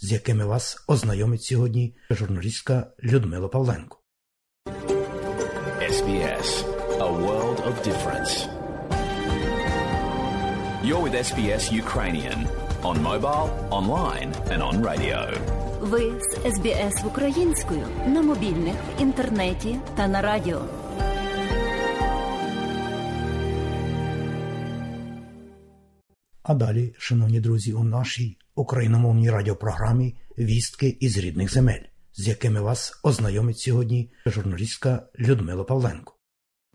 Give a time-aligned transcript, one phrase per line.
[0.00, 3.98] з якими вас ознайомить сьогодні журналістка Людмила Павленко.
[5.82, 6.48] SBS,
[7.06, 8.32] a world of difference.
[10.86, 12.38] You're with SBS Ukrainian
[12.88, 13.46] on mobile,
[13.78, 15.20] online, and on radio.
[15.80, 20.62] Ви з СБС українською на мобільних, в інтернеті та на радіо.
[26.42, 31.82] А далі, шановні друзі, у нашій україномовній радіопрограмі Вістки із рідних земель,
[32.14, 36.17] з якими вас ознайомить сьогодні журналістка Людмила Павленко.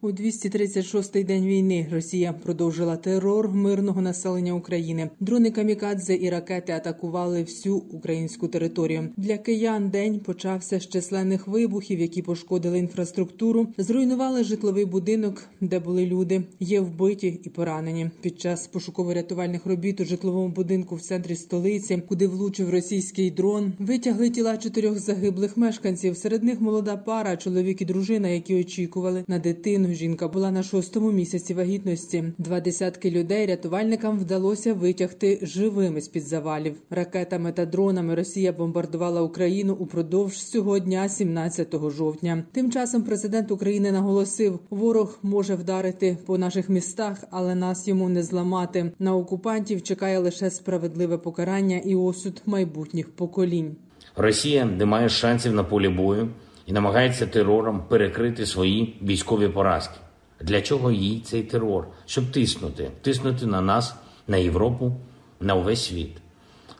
[0.03, 5.09] У 236-й день війни Росія продовжила терор мирного населення України.
[5.19, 9.09] Дрони камікадзе і ракети атакували всю українську територію.
[9.17, 16.05] Для киян день почався з численних вибухів, які пошкодили інфраструктуру, зруйнували житловий будинок, де були
[16.05, 16.43] люди.
[16.59, 18.09] Є вбиті і поранені.
[18.21, 24.29] Під час пошуково-рятувальних робіт у житловому будинку в центрі столиці, куди влучив російський дрон, витягли
[24.29, 26.17] тіла чотирьох загиблих мешканців.
[26.17, 29.89] Серед них молода пара, чоловік і дружина, які очікували на дитину.
[29.93, 32.23] Жінка була на шостому місяці вагітності.
[32.37, 36.75] Два десятки людей рятувальникам вдалося витягти живими з під завалів.
[36.89, 42.43] Ракетами та дронами Росія бомбардувала Україну упродовж цього дня, 17 жовтня.
[42.51, 48.23] Тим часом президент України наголосив: ворог може вдарити по наших містах, але нас йому не
[48.23, 48.91] зламати.
[48.99, 53.75] На окупантів чекає лише справедливе покарання і осуд майбутніх поколінь.
[54.15, 56.29] Росія не має шансів на полі бою
[56.65, 59.99] і намагається терором перекрити свої військові поразки.
[60.41, 61.87] Для чого їй цей терор?
[62.05, 63.95] Щоб тиснути, тиснути на нас,
[64.27, 64.95] на Європу,
[65.39, 66.17] на увесь світ.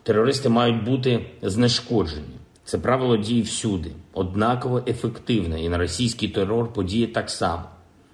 [0.02, 2.34] Терористи мають бути знешкоджені.
[2.64, 7.62] Це правило діє всюди, однаково ефективне, і на російський терор подіє так само.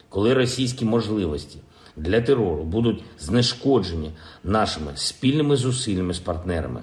[0.09, 1.59] Коли російські можливості
[1.97, 4.11] для терору будуть знешкоджені
[4.45, 6.83] нашими спільними зусиллями з партнерами,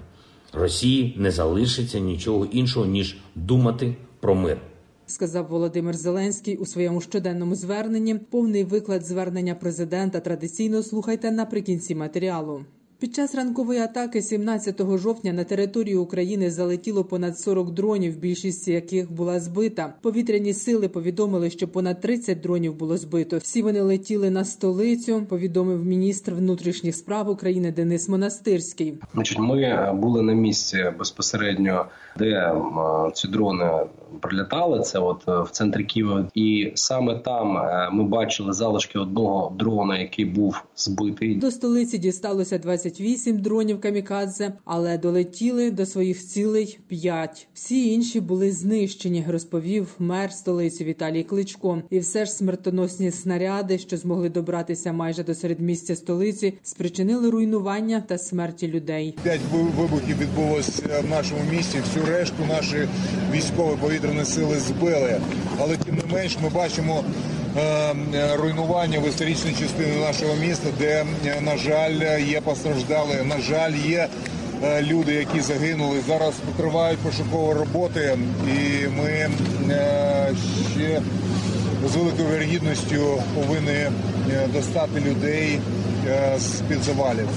[0.54, 4.58] Росії не залишиться нічого іншого ніж думати про мир.
[5.10, 8.16] Сказав Володимир Зеленський у своєму щоденному зверненні.
[8.16, 12.66] Повний виклад звернення президента традиційно слухайте наприкінці матеріалу.
[13.00, 19.12] Під час ранкової атаки 17 жовтня на територію України залетіло понад 40 дронів, більшість яких
[19.12, 19.94] була збита.
[20.02, 23.38] Повітряні сили повідомили, що понад 30 дронів було збито.
[23.38, 25.26] Всі вони летіли на столицю.
[25.30, 28.94] Повідомив міністр внутрішніх справ України Денис Монастирський.
[29.14, 31.86] Значить, ми були на місці безпосередньо,
[32.18, 32.54] де
[33.14, 33.72] ці дрони
[34.20, 34.80] прилітали.
[34.80, 37.58] Це от в центрі Києва, і саме там
[37.96, 41.36] ми бачили залишки одного дрона, який був збитий.
[41.36, 47.48] До столиці дісталося 28 дронів камікадзе, але долетіли до своїх цілей 5.
[47.54, 51.82] Всі інші були знищені, розповів мер столиці Віталій Кличко.
[51.90, 58.18] І все ж смертоносні снаряди, що змогли добратися майже до середмістя столиці, спричинили руйнування та
[58.18, 59.18] смерті людей.
[59.24, 59.42] П'ять
[59.78, 61.78] вибухів відбулося в нашому місті.
[61.80, 62.88] Всю решту наші
[63.32, 65.22] військові повітряні сили збили,
[65.60, 67.04] але тим не менш ми бачимо.
[68.34, 71.06] Руйнування в історичній частині нашого міста, де
[71.42, 73.24] на жаль є постраждали.
[73.24, 74.08] На жаль, є
[74.82, 75.98] люди, які загинули.
[76.08, 79.30] Зараз тривають пошукові роботи, і ми
[80.76, 81.02] ще
[81.88, 83.86] з великою вірогідністю повинні
[84.54, 85.60] достати людей
[86.38, 87.28] з під завалів.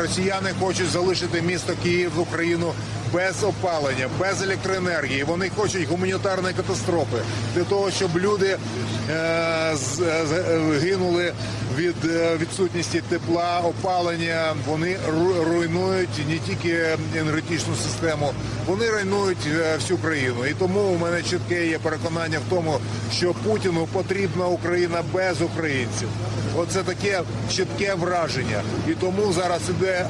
[0.00, 2.72] Росіяни хочуть залишити місто Київ в Україну
[3.12, 5.24] без опалення, без електроенергії.
[5.24, 7.16] Вони хочуть гуманітарної катастрофи
[7.54, 8.56] для того, щоб люди
[10.80, 11.32] гинули
[11.76, 11.96] від
[12.40, 14.54] відсутності тепла, опалення.
[14.66, 14.96] Вони
[15.50, 18.32] руйнують не тільки енергетичну систему,
[18.66, 19.46] вони руйнують
[19.76, 20.46] всю країну.
[20.50, 22.78] І тому у мене чітке є переконання в тому,
[23.12, 26.08] що Путіну потрібна Україна без українців.
[26.56, 30.06] Оце таке чітке враження, і тому зараз іде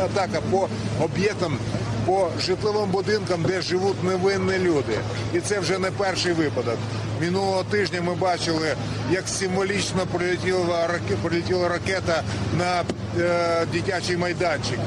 [0.00, 0.68] атака по
[1.00, 1.58] об'єктам.
[2.06, 4.98] По житловим будинкам, де живуть невинні люди,
[5.34, 6.78] і це вже не перший випадок.
[7.20, 8.74] Минулого тижня ми бачили,
[9.10, 12.22] як символічно прилетіла ракета, прилетіла ракета
[12.58, 12.82] на
[13.20, 14.78] е, дитячий майданчик,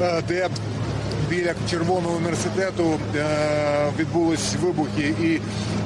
[0.00, 0.48] е, де
[1.30, 5.40] біля червоного університету е, відбулись вибухи, і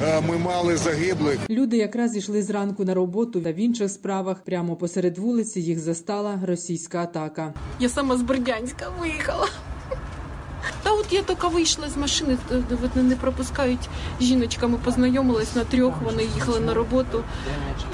[0.05, 1.39] е, ми мали загиблих.
[1.51, 4.37] Люди якраз йшли зранку на роботу та в інших справах.
[4.45, 7.55] Прямо посеред вулиці їх застала російська атака.
[7.81, 9.49] Я сама з Бердянська виїхала.
[10.83, 12.39] Та от я тільки вийшла з машини,
[12.85, 13.89] от не пропускають
[14.21, 14.67] жіночка.
[14.67, 15.95] Ми познайомились на трьох.
[16.03, 17.25] Вони їхали на роботу.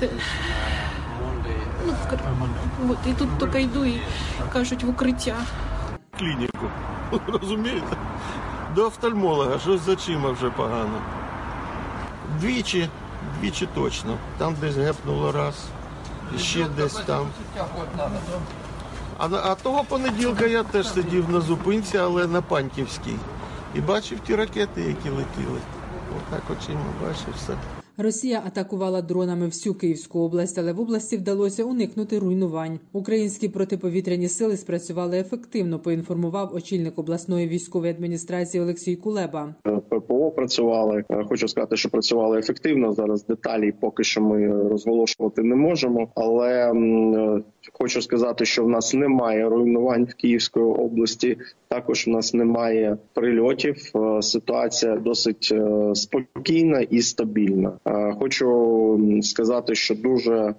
[0.00, 0.08] Те-
[2.84, 4.00] Ну, от, і тут тільки йду і
[4.52, 5.36] кажуть в укриття.
[6.18, 6.66] клініку.
[7.40, 7.96] Розумієте?
[8.74, 11.02] До офтальмолога, щось з очима вже погано.
[12.40, 12.88] Двічі,
[13.40, 14.16] двічі точно.
[14.38, 15.54] Там десь гепнуло раз,
[16.36, 17.26] і ще десь там.
[19.18, 23.14] А, на- а того понеділка я теж сидів на зупинці, але на Паньківській.
[23.74, 25.58] І бачив ті ракети, які летіли.
[26.16, 27.52] Отак очима бачив все.
[27.98, 32.78] Росія атакувала дронами всю Київську область, але в області вдалося уникнути руйнувань.
[32.92, 35.78] Українські протиповітряні сили спрацювали ефективно.
[35.78, 39.54] Поінформував очільник обласної військової адміністрації Олексій Кулеба.
[39.88, 41.04] ППО працювали.
[41.10, 42.92] Е, Хочу сказати, що працювали ефективно.
[42.92, 46.08] Зараз деталі поки що ми розголошувати не можемо.
[46.14, 51.38] Але е, хочу сказати, що в нас немає руйнувань в Київській області.
[51.68, 53.76] Також в нас немає прильотів.
[53.96, 57.72] Е, Ситуація досить е, спокійна і стабільна.
[57.84, 60.54] Е, Хочу сказати, що дуже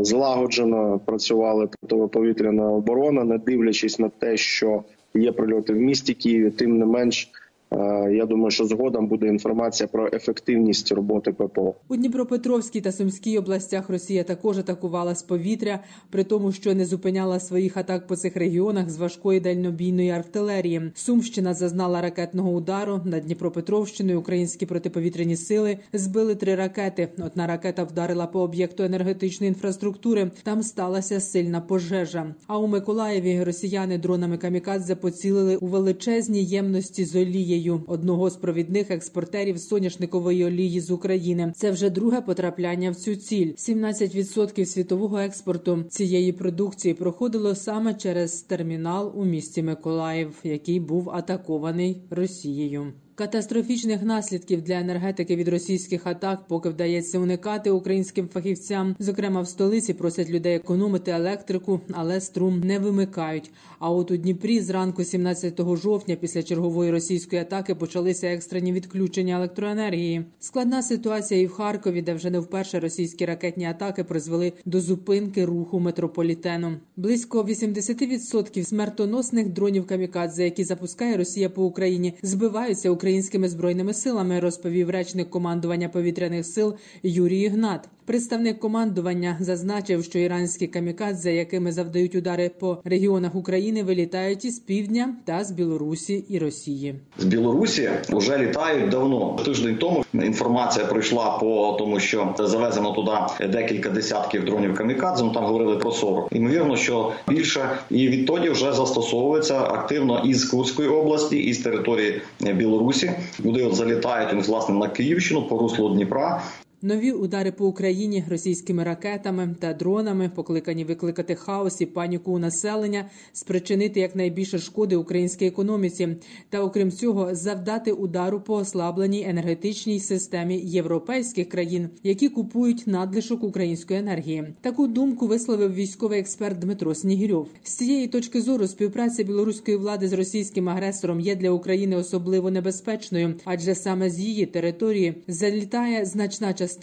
[0.00, 6.78] злагоджено працювали протиповітряна оборона, не дивлячись на те, що є прильоти в місті Києві, тим
[6.78, 7.30] не менш.
[7.78, 11.74] Е, Я думаю, що згодом буде інформація про ефективність роботи ППО.
[11.88, 15.80] У Дніпропетровській та Сумській областях Росія також атакувала з повітря,
[16.10, 20.92] при тому, що не зупиняла своїх атак по цих регіонах з важкої дальнобійної артилерії.
[20.94, 24.20] Сумщина зазнала ракетного удару над Дніпропетровщиною.
[24.20, 27.08] Українські протиповітряні сили збили три ракети.
[27.26, 30.30] Одна ракета вдарила по об'єкту енергетичної інфраструктури.
[30.42, 32.34] Там сталася сильна пожежа.
[32.46, 38.90] А у Миколаєві росіяни дронами камікадзе поцілили у величезні ємності з олією одного з провідних
[38.90, 41.52] експортерів соняшникової олії з України.
[41.56, 43.52] Це вже друге потрапляння в цю ціль.
[43.52, 52.02] 17% світового експорту цієї продукції проходило саме через термінал у місті Миколаїв, який був атакований
[52.10, 52.92] Росією.
[53.16, 58.96] Катастрофічних наслідків для енергетики від російських атак поки вдається уникати українським фахівцям.
[58.98, 63.50] Зокрема, в столиці просять людей економити електрику, але струм не вимикають.
[63.78, 70.24] А от у Дніпрі зранку 17 жовтня, після чергової російської атаки, почалися екстрені відключення електроенергії.
[70.40, 75.44] Складна ситуація і в Харкові, де вже не вперше російські ракетні атаки призвели до зупинки
[75.44, 76.76] руху метрополітену.
[76.96, 84.90] Близько 80% смертоносних дронів камікадзе, які запускає Росія по Україні, збиваються українськими збройними силами, розповів
[84.90, 87.88] речник командування повітряних сил Юрій Ігнат.
[88.06, 95.14] Представник командування зазначив, що іранські камікадзе, якими завдають удари по регіонах України, вилітають із півдня
[95.24, 96.94] та з Білорусі і Росії.
[97.18, 99.36] з Білорусі вже літають давно.
[99.44, 105.24] Тиждень тому інформація прийшла по тому, що завезено туди декілька десятків дронів камікадзе.
[105.24, 106.28] Ну там говорили про 40.
[106.32, 113.12] Ймовірно, що більше і відтоді вже застосовується активно із Курської області, із території Білорусі.
[113.44, 116.42] Люди от залітають власне на Київщину по руслу Дніпра.
[116.86, 123.10] Нові удари по Україні російськими ракетами та дронами покликані викликати хаос і паніку у населення,
[123.32, 126.16] спричинити якнайбільше шкоди українській економіці,
[126.50, 134.00] та окрім цього завдати удару по ослабленій енергетичній системі європейських країн, які купують надлишок української
[134.00, 134.54] енергії.
[134.60, 137.48] Таку думку висловив військовий експерт Дмитро Снігірьов.
[137.62, 143.34] З цієї точки зору співпраця білоруської влади з російським агресором є для України особливо небезпечною,
[143.44, 146.73] адже саме з її території залітає значна частина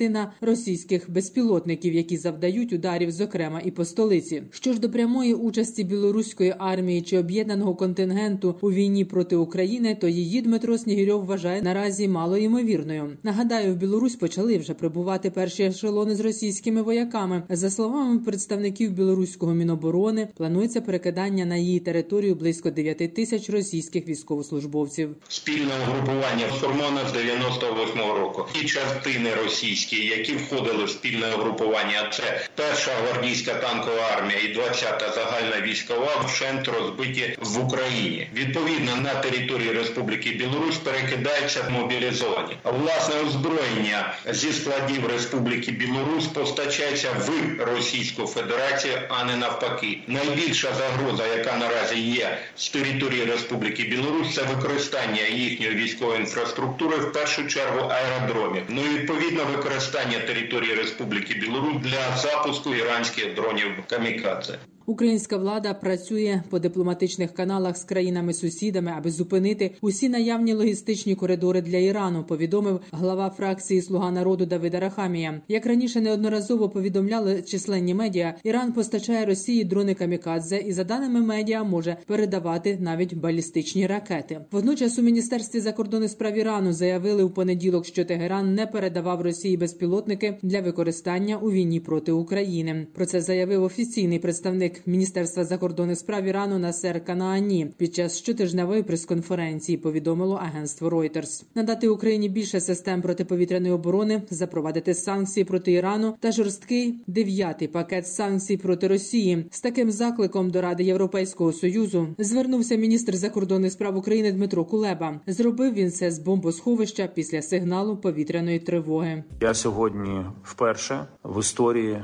[0.41, 4.43] російських безпілотників, які завдають ударів, зокрема і по столиці.
[4.51, 10.07] Що ж до прямої участі білоруської армії чи об'єднаного контингенту у війні проти України, то
[10.07, 13.17] її Дмитро Снігірьов вважає наразі малоймовірною.
[13.23, 17.43] Нагадаю, в Білорусь почали вже прибувати перші ешелони з російськими вояками.
[17.49, 25.15] За словами представників білоруського міноборони, планується перекидання на її територію близько 9 тисяч російських військовослужбовців.
[25.27, 28.45] спільне угрупування формоване з 98-го року.
[28.61, 35.11] І частини російські, які входили в спільне угрупування, це перша гвардійська танкова армія і 20-та
[35.13, 38.29] загальна військова вщент розбиті в Україні.
[38.33, 42.57] Відповідно на території Республіки Білорусь перекидаються мобілізовані.
[42.63, 47.29] Власне озброєння зі складів Республіки Білорусь постачається в
[47.65, 49.97] Російську Федерацію, а не навпаки.
[50.07, 57.13] Найбільша загроза, яка наразі є з території Республіки Білорусь, це використання їхньої військової інфраструктури в
[57.13, 58.63] першу чергу аеродромів.
[58.67, 64.59] Ну відповідно використання території Республіки Білорусь для запуску іранських дронів камікадзе.
[64.91, 71.77] Українська влада працює по дипломатичних каналах з країнами-сусідами, аби зупинити усі наявні логістичні коридори для
[71.77, 72.23] Ірану.
[72.23, 75.41] Повідомив глава фракції Слуга народу Давида Рахамія.
[75.47, 81.63] Як раніше неодноразово повідомляли численні медіа, Іран постачає Росії дрони камікадзе і за даними медіа
[81.63, 84.41] може передавати навіть балістичні ракети.
[84.51, 90.37] Водночас у міністерстві закордонних справ Ірану заявили у понеділок, що Тегеран не передавав Росії безпілотники
[90.41, 92.87] для використання у війні проти України.
[92.93, 99.77] Про це заявив офіційний представник міністерства закордонних справ Ірану Насер Канаані під час щотижневої прес-конференції.
[99.77, 101.43] Повідомило агентство Reuters.
[101.55, 108.57] надати Україні більше систем протиповітряної оборони, запровадити санкції проти Ірану та жорсткий дев'ятий пакет санкцій
[108.57, 109.45] проти Росії.
[109.51, 115.19] З таким закликом до Ради Європейського союзу звернувся міністр закордонних справ України Дмитро Кулеба.
[115.27, 119.23] Зробив він це з бомбосховища після сигналу повітряної тривоги.
[119.41, 122.03] Я сьогодні вперше в історії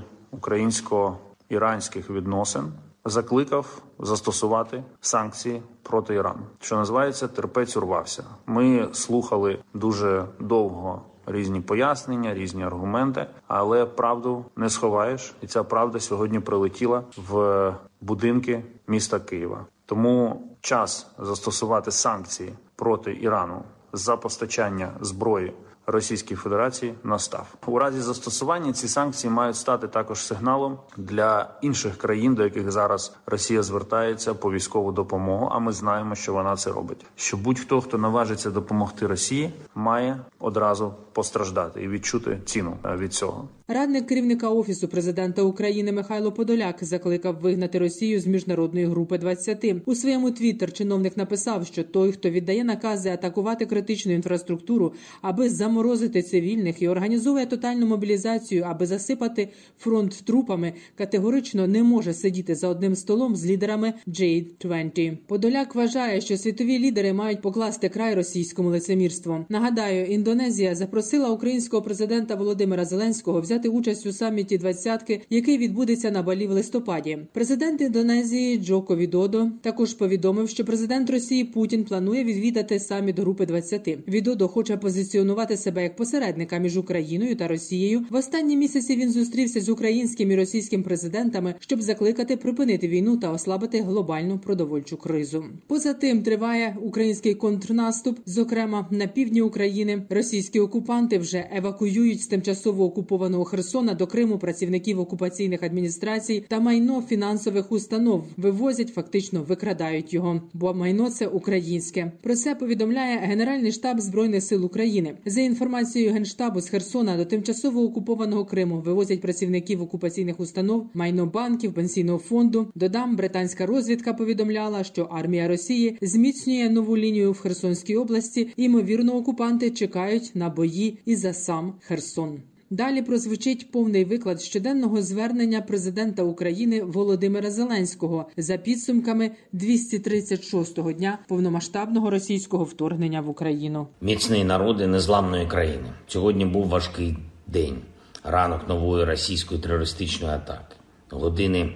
[1.47, 2.73] українсько-іранських відносин
[3.05, 8.23] закликав застосувати санкції проти Ірану, що називається терпець урвався.
[8.45, 11.01] Ми слухали дуже довго.
[11.29, 18.63] Різні пояснення, різні аргументи, але правду не сховаєш, і ця правда сьогодні прилетіла в будинки
[18.87, 19.65] міста Києва.
[19.85, 23.63] Тому час застосувати санкції проти Ірану
[23.93, 25.53] за постачання зброї
[25.89, 28.73] Російській Федерації настав у разі застосування.
[28.73, 34.51] Ці санкції мають стати також сигналом для інших країн, до яких зараз Росія звертається по
[34.51, 35.49] військову допомогу.
[35.51, 37.05] А ми знаємо, що вона це робить.
[37.15, 43.47] Що будь-хто, хто наважиться допомогти Росії, має одразу постраждати і відчути ціну від цього.
[43.67, 49.65] Радник керівника офісу президента України Михайло Подоляк закликав вигнати Росію з міжнародної групи 20.
[49.85, 56.21] У своєму твіттер чиновник написав, що той, хто віддає накази атакувати критичну інфраструктуру, аби заморозити
[56.21, 62.95] цивільних і організовує тотальну мобілізацію, аби засипати фронт трупами, категорично не може сидіти за одним
[62.95, 65.17] столом з лідерами J-20.
[65.27, 69.45] Подоляк вважає, що світові лідери мають покласти край російському лицемірству.
[69.49, 76.23] Нагадаю, Індонезія запросила українського президента Володимира Зеленського взяти участь у саміті двадцятки, який відбудеться на
[76.23, 77.17] Балі в листопаді.
[77.33, 83.97] Президент Індонезії Джоко Відодо також повідомив, що президент Росії Путін планує відвідати саміт групи 20.
[84.07, 88.05] Відодо хоче позиціонувати себе як посередника між Україною та Росією.
[88.09, 93.31] В останні місяці він зустрівся з українським і російським президентами, щоб закликати припинити війну та
[93.31, 95.45] ослабити глобальну продовольчу кризу.
[95.67, 100.05] Поза тим триває український контрнаступ, зокрема на півдні України.
[100.09, 107.01] Російські окупанти вже евакуюють з тимчасово окупованого Херсона до Криму працівників окупаційних адміністрацій та майно
[107.01, 112.11] фінансових установ вивозять, фактично викрадають його, бо майно це українське.
[112.21, 115.13] Про це повідомляє Генеральний штаб збройних сил України.
[115.25, 121.73] За інформацією генштабу з Херсона до тимчасово окупованого Криму вивозять працівників окупаційних установ, майно банків,
[121.73, 122.67] пенсійного фонду.
[122.75, 128.47] Додам британська розвідка повідомляла, що армія Росії зміцнює нову лінію в Херсонській області.
[128.57, 132.41] Імовірно, окупанти чекають на бої і за сам Херсон.
[132.69, 142.09] Далі прозвучить повний виклад щоденного звернення президента України Володимира Зеленського за підсумками 236-го дня повномасштабного
[142.09, 143.87] російського вторгнення в Україну.
[144.01, 145.93] Міцний народи незламної країни.
[146.07, 147.75] Сьогодні був важкий день.
[148.23, 150.75] Ранок нової російської терористичної атаки,
[151.09, 151.73] години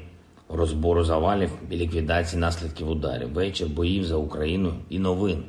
[0.49, 5.43] розбору завалів і ліквідації наслідків ударів, вечір боїв за Україну і новин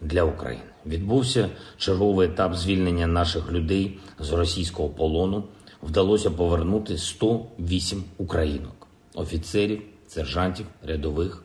[0.00, 0.62] для України.
[0.86, 5.44] Відбувся черговий етап звільнення наших людей з російського полону.
[5.82, 11.42] Вдалося повернути 108 українок, офіцерів, сержантів, рядових.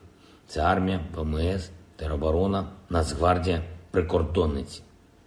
[0.47, 4.81] Це армія, ВМС, тероборона, Нацгвардія, прикордонниці.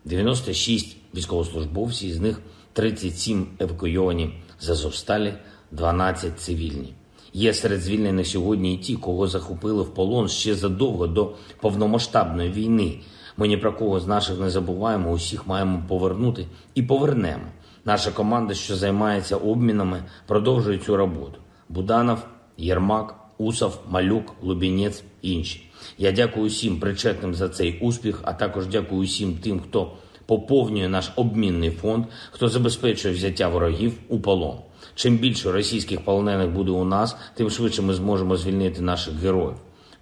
[0.05, 2.41] 96 військовослужбовців, з них
[2.73, 5.35] 37 евакуйовані з Азовсталі,
[5.71, 6.95] 12 цивільні.
[7.33, 12.99] Є серед звільнених сьогодні і ті, кого захопили в полон ще задовго до повномасштабної війни.
[13.37, 17.45] Ми ні про кого з наших не забуваємо, усіх маємо повернути і повернемо.
[17.85, 21.39] Наша команда, що займається обмінами, продовжує цю роботу.
[21.69, 22.19] Буданов,
[22.57, 25.71] Єрмак, Усов, Малюк, Лубінець інші.
[25.99, 29.93] Я дякую усім причетним за цей успіх, а також дякую усім тим, хто
[30.27, 34.57] поповнює наш обмінний фонд, хто забезпечує взяття ворогів у полон.
[34.95, 39.57] Чим більше російських полонених буде у нас, тим швидше ми зможемо звільнити наших героїв.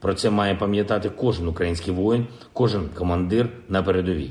[0.04, 4.30] Про це має пам'ятати кожен український воїн, кожен командир на передовій.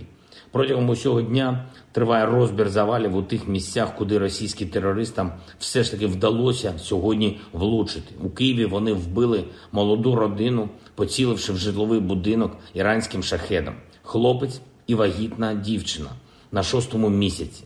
[0.51, 6.07] Протягом усього дня триває розбір завалів у тих місцях, куди російським терористам все ж таки
[6.07, 8.15] вдалося сьогодні влучити.
[8.23, 13.73] У Києві вони вбили молоду родину, поціливши в житловий будинок іранським шахедом.
[14.03, 16.09] Хлопець і вагітна дівчина
[16.51, 17.63] на шостому місяці.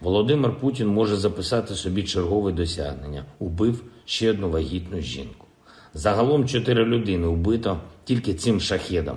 [0.00, 3.24] Володимир Путін може записати собі чергове досягнення.
[3.38, 5.46] Убив ще одну вагітну жінку.
[5.94, 9.16] Загалом чотири людини вбито тільки цим шахедом.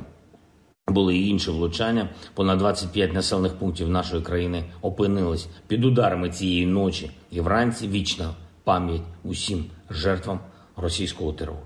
[0.87, 2.09] Були і інші влучання.
[2.33, 8.29] Понад 25 населених пунктів нашої країни опинились під ударами цієї ночі і вранці вічна
[8.63, 10.39] пам'ять усім жертвам
[10.75, 11.59] російського терору.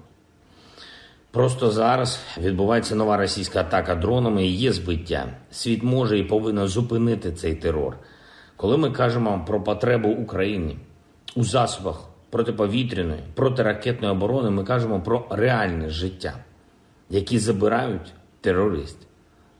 [1.31, 5.27] Просто зараз відбувається нова російська атака дронами і є збиття.
[5.51, 7.97] Світ може і повинен зупинити цей терор.
[8.55, 10.75] Коли ми кажемо про потребу України
[11.35, 16.33] у засобах протиповітряної, протиракетної оборони, ми кажемо про реальне життя,
[17.09, 19.05] які забирають терористи.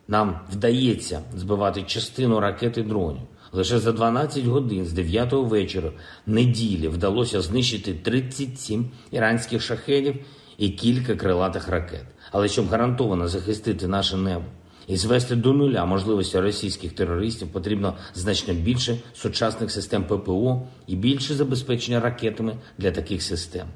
[0.08, 3.22] Нам вдається збивати частину ракет і дронів.
[3.52, 5.92] Лише за 12 годин з 9 вечора
[6.26, 10.16] неділі вдалося знищити 37 іранських шахедів
[10.58, 12.06] і кілька крилатих ракет.
[12.32, 14.46] Але щоб гарантовано захистити наше небо
[14.88, 21.34] і звести до нуля можливості російських терористів, потрібно значно більше сучасних систем ППО і більше
[21.34, 23.68] забезпечення ракетами для таких систем.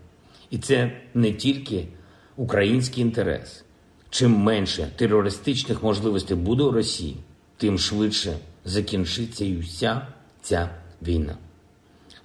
[0.50, 1.88] І це не тільки
[2.36, 3.64] український інтерес.
[4.10, 7.18] Чим менше терористичних можливостей буде у Росії,
[7.58, 10.08] тим швидше закінчиться і вся
[10.42, 10.70] ця
[11.02, 11.38] війна.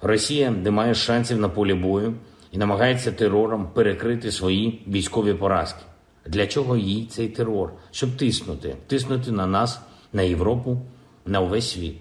[0.01, 2.13] Росія не має шансів на полі бою
[2.51, 5.83] і намагається терором перекрити свої військові поразки.
[6.27, 7.73] Для чого їй цей терор?
[7.91, 9.79] Щоб тиснути, тиснути на нас,
[10.13, 10.81] на Європу,
[11.25, 11.95] на увесь світ.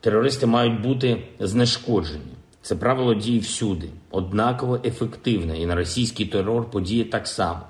[0.00, 2.34] Терористи мають бути знешкоджені.
[2.62, 7.60] Це правило діє всюди, однаково ефективне, і на російський терор подіє так само.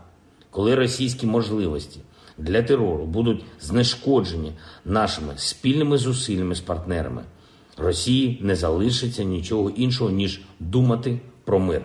[0.50, 2.00] Коли російські можливості
[2.38, 4.52] для терору будуть знешкоджені
[4.84, 7.22] нашими спільними зусиллями з партнерами,
[7.76, 11.82] Росії не залишиться нічого іншого ніж думати про мир.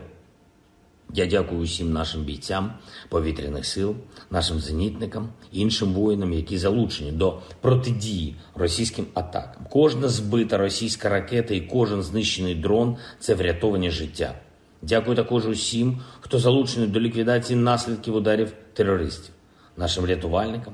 [1.14, 2.74] Я дякую усім нашим бійцям
[3.10, 3.96] повітряних сил,
[4.32, 9.66] нашим зенітникам, іншим воїнам, які залучені до протидії російським атакам.
[9.70, 14.36] Кожна збита російська ракета і кожен знищений дрон це врятовані життя.
[14.82, 19.34] Дякую також усім, хто залучений до ліквідації наслідків ударів терористів,
[19.78, 20.74] нашим рятувальникам,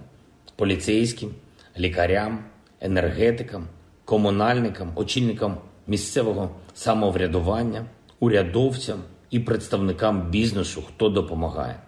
[0.56, 1.32] поліцейським,
[1.80, 2.44] лікарям,
[2.82, 3.68] енергетикам,
[4.06, 5.58] комунальникам, очільникам
[5.88, 7.86] місцевого самоврядування,
[8.20, 9.00] урядовцям
[9.32, 11.80] і представникам бізнесу, хто допомагає.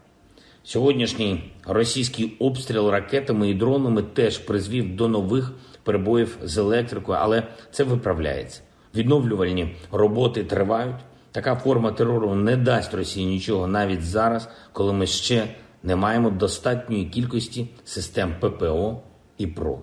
[0.63, 5.51] Сьогоднішній російський обстріл ракетами і дронами теж призвів до нових
[5.83, 8.61] перебоїв з електрикою, але це виправляється.
[8.95, 10.95] Відновлювальні роботи тривають.
[11.31, 15.47] Така форма терору не дасть Росії нічого навіть зараз, коли ми ще
[15.83, 19.01] не маємо достатньої кількості систем ППО
[19.37, 19.79] і ПРО.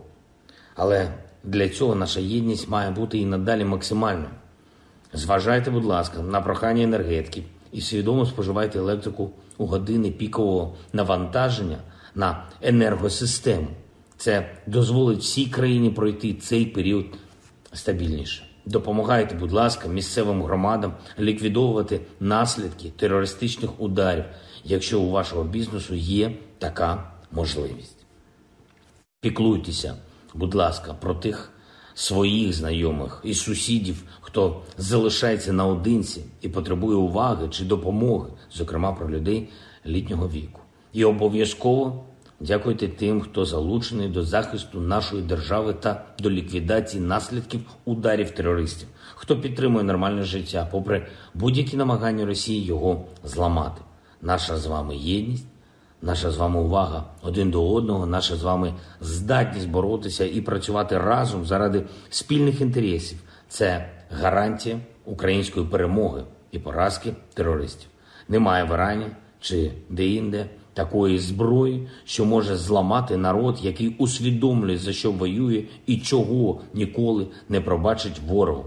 [0.76, 4.30] Але для цього наша єдність має бути і надалі максимальною.
[5.12, 11.78] Зважайте, будь ласка, на прохання енергетиків і свідомо споживайте електрику у години пікового навантаження
[12.14, 13.66] на енергосистему.
[14.16, 17.06] Це дозволить всій країні пройти цей період
[17.72, 18.46] стабільніше.
[18.66, 24.24] Допомагайте, будь ласка, місцевим громадам ліквідовувати наслідки терористичних ударів,
[24.64, 27.96] якщо у вашого бізнесу є така можливість.
[29.20, 29.94] Піклуйтеся,
[30.34, 31.52] будь ласка, про тих
[32.00, 39.48] своїх знайомих і сусідів, хто залишається наодинці і потребує уваги чи допомоги, зокрема про людей
[39.86, 40.60] літнього віку.
[40.92, 42.04] І обов'язково
[42.40, 49.40] дякуйте тим, хто залучений до захисту нашої держави та до ліквідації наслідків ударів терористів, хто
[49.40, 53.82] підтримує нормальне життя, попри будь-які намагання Росії його зламати.
[54.22, 55.46] Наша з вами єдність.
[56.02, 61.46] Наша з вами увага один до одного, наша з вами здатність боротися і працювати разом
[61.46, 67.88] заради спільних інтересів це гарантія української перемоги і поразки терористів.
[68.28, 69.06] Немає в Ірані
[69.40, 76.60] чи де-інде такої зброї, що може зламати народ, який усвідомлює за що воює і чого
[76.74, 78.64] ніколи не пробачить ворогу.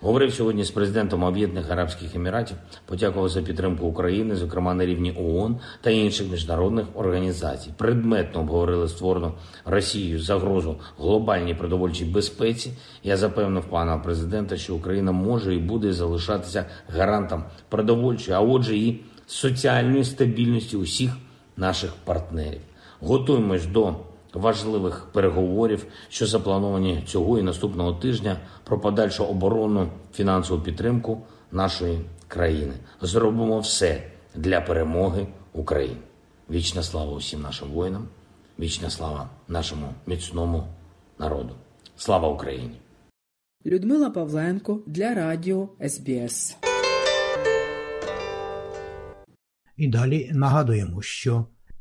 [0.00, 5.56] Говорив сьогодні з президентом Об'єднаних Арабських Еміратів, подякував за підтримку України, зокрема на рівні ООН
[5.80, 7.70] та інших міжнародних організацій.
[7.76, 9.32] Предметно обговорили створену
[9.64, 12.72] Росією загрозу глобальній продовольчій безпеці.
[13.02, 19.00] Я запевнив пана президента, що Україна може і буде залишатися гарантом продовольчої, а отже, і
[19.26, 21.10] соціальної стабільності усіх
[21.56, 22.60] наших партнерів.
[23.00, 23.94] Готуємось до
[24.36, 31.22] важливих переговорів, що заплановані цього і наступного тижня про подальшу оборонну фінансову підтримку
[31.52, 32.72] нашої країни.
[33.00, 34.02] Зробимо все
[34.34, 35.96] для перемоги України.
[36.50, 38.08] Вічна слава усім нашим воїнам,
[38.58, 40.64] вічна слава нашому міцному
[41.18, 41.50] народу.
[41.96, 42.80] Слава Україні!
[43.66, 46.56] Людмила Павленко для Радіо СБС.
[49.76, 51.46] І далі нагадуємо, що